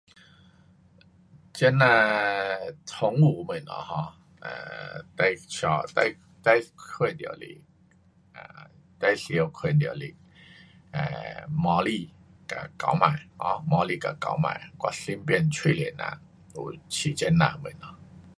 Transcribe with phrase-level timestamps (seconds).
[1.53, 1.85] 这呐
[2.87, 7.61] 宠物东西 um 呃，最带，最，最看到是，
[8.33, 8.67] 啊，
[8.99, 10.15] 最常看到是，
[10.89, 12.11] 呃，猫咪
[12.47, 13.15] 跟狗霾。
[13.37, 14.59] um 猫咪跟狗霾。
[14.79, 15.95] 我身边许多人，
[16.55, 16.81] 有养
[17.15, 17.77] 这呐东西。